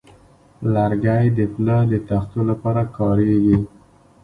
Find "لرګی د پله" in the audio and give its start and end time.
0.73-1.77